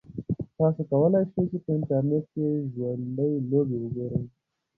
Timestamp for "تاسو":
0.57-0.81